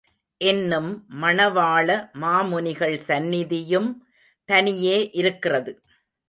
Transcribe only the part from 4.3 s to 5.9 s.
தனியே இருக்கிறது.